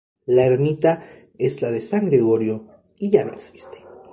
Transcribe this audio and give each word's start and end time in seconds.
La 0.25 0.45
ermita 0.47 1.03
es 1.37 1.61
la 1.61 1.69
de 1.69 1.79
San 1.79 2.07
Gregorio, 2.07 2.65
y 2.97 3.11
ya 3.11 3.23
no 3.23 3.33
existe. 3.33 3.85